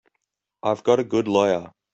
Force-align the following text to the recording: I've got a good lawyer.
I've 0.63 0.81
got 0.81 0.99
a 0.99 1.03
good 1.03 1.27
lawyer. 1.27 1.73